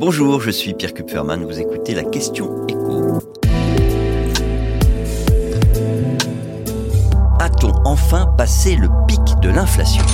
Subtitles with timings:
[0.00, 3.18] Bonjour, je suis Pierre Kupferman, vous écoutez la question écho.
[7.40, 10.04] A-t-on enfin passé le pic de l'inflation?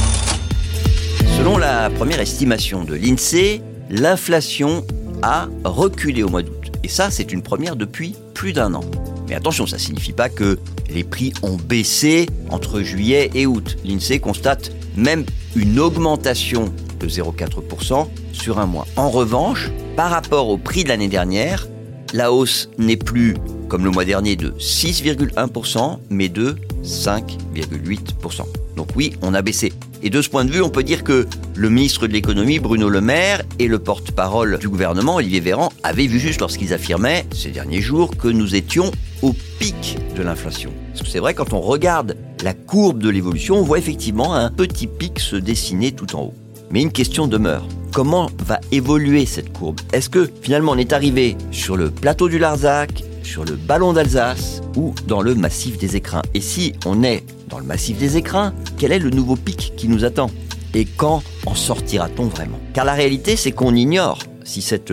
[1.37, 3.61] Selon la première estimation de l'INSEE,
[3.91, 4.87] l'inflation
[5.21, 6.73] a reculé au mois d'août.
[6.83, 8.85] Et ça, c'est une première depuis plus d'un an.
[9.29, 10.59] Mais attention, ça ne signifie pas que
[10.89, 13.77] les prix ont baissé entre juillet et août.
[13.85, 16.73] L'INSEE constate même une augmentation
[17.05, 18.87] de 0,4% sur un mois.
[18.97, 21.69] En revanche, par rapport au prix de l'année dernière,
[22.13, 23.37] la hausse n'est plus,
[23.69, 28.43] comme le mois dernier, de 6,1%, mais de 5,8%.
[28.77, 29.73] Donc oui, on a baissé.
[30.03, 32.89] Et de ce point de vue, on peut dire que le ministre de l'économie, Bruno
[32.89, 37.51] Le Maire, et le porte-parole du gouvernement, Olivier Véran, avaient vu juste lorsqu'ils affirmaient, ces
[37.51, 38.91] derniers jours, que nous étions
[39.23, 40.71] au pic de l'inflation.
[40.91, 44.51] Parce que c'est vrai, quand on regarde la courbe de l'évolution, on voit effectivement un
[44.51, 46.35] petit pic se dessiner tout en haut.
[46.75, 47.69] Mais une question demeure.
[47.93, 49.81] Comment va évoluer cette courbe?
[49.93, 54.61] Est-ce que finalement on est arrivé sur le plateau du Larzac, sur le ballon d'Alsace
[54.75, 56.23] ou dans le massif des écrins?
[56.35, 59.87] Et si on est dans le massif des écrins, quel est le nouveau pic qui
[59.87, 60.33] nous attend?
[60.75, 62.59] Et quand en sortira-t-on vraiment?
[62.73, 64.93] Car la réalité, c'est qu'on ignore si cette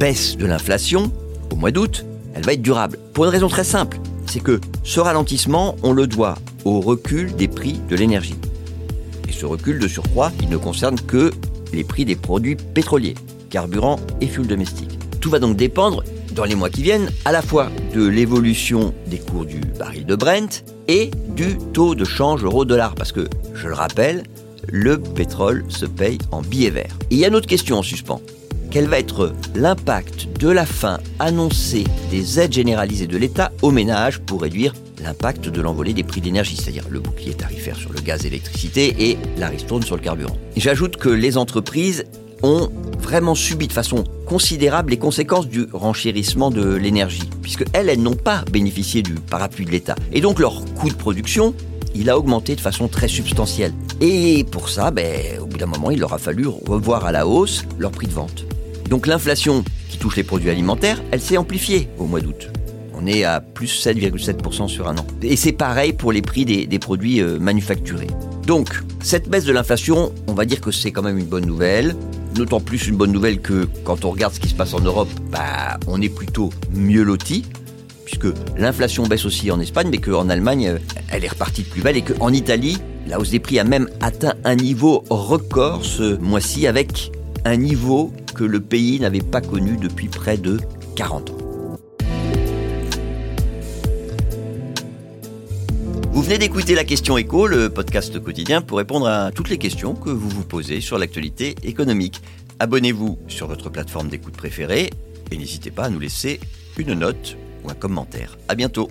[0.00, 1.12] baisse de l'inflation,
[1.52, 2.98] au mois d'août, elle va être durable.
[3.12, 7.48] Pour une raison très simple, c'est que ce ralentissement, on le doit au recul des
[7.48, 8.36] prix de l'énergie.
[9.28, 11.32] Et ce recul de surcroît, il ne concerne que
[11.72, 13.14] les prix des produits pétroliers,
[13.50, 14.98] carburant et fuel domestique.
[15.20, 16.02] Tout va donc dépendre,
[16.34, 20.14] dans les mois qui viennent, à la fois de l'évolution des cours du baril de
[20.14, 22.94] Brent et du taux de change euro-dollar.
[22.94, 24.22] Parce que, je le rappelle,
[24.68, 26.96] le pétrole se paye en billets verts.
[27.10, 28.22] Et il y a une autre question en suspens.
[28.70, 34.20] Quel va être l'impact de la fin annoncée des aides généralisées de l'État aux ménages
[34.20, 38.24] pour réduire l'impact de l'envolée des prix d'énergie, c'est-à-dire le bouclier tarifaire sur le gaz
[38.24, 40.36] et l'électricité et la ristourne sur le carburant.
[40.56, 42.04] J'ajoute que les entreprises
[42.42, 48.02] ont vraiment subi de façon considérable les conséquences du renchérissement de l'énergie, puisque elles, elles
[48.02, 49.96] n'ont pas bénéficié du parapluie de l'État.
[50.12, 51.54] Et donc leur coût de production,
[51.94, 53.72] il a augmenté de façon très substantielle.
[54.00, 57.26] Et pour ça, ben, au bout d'un moment, il leur a fallu revoir à la
[57.26, 58.44] hausse leur prix de vente.
[58.88, 62.50] Donc l'inflation qui touche les produits alimentaires, elle s'est amplifiée au mois d'août.
[63.00, 65.06] On est à plus 7,7% sur un an.
[65.22, 68.08] Et c'est pareil pour les prix des, produits euh, manufacturés.
[68.46, 68.68] Donc,
[69.00, 71.94] cette baisse de l'inflation, on va dire que c'est quand même une bonne nouvelle.
[72.34, 75.08] D'autant plus une bonne nouvelle que quand on regarde ce qui se passe en Europe,
[75.30, 77.44] bah, on est plutôt mieux loti,
[78.04, 78.26] puisque
[78.56, 80.78] l'inflation baisse aussi en Espagne, mais qu'en Allemagne, euh,
[81.10, 83.88] elle est repartie de plus belle, et qu'en Italie, la hausse des prix a même
[84.00, 87.12] atteint un niveau record ce mois-ci, avec
[87.44, 90.58] un niveau que le pays n'avait pas connu depuis près de
[90.96, 91.47] 40 ans.
[96.18, 99.94] Vous venez d'écouter la question écho, le podcast quotidien pour répondre à toutes les questions
[99.94, 102.20] que vous vous posez sur l'actualité économique.
[102.58, 104.90] Abonnez-vous sur votre plateforme d'écoute préférée
[105.30, 106.40] et n'hésitez pas à nous laisser
[106.76, 108.36] une note ou un commentaire.
[108.48, 108.88] À bientôt.